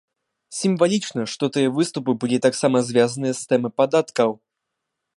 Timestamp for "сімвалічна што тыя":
0.59-1.69